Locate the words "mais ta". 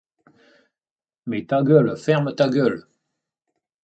1.27-1.59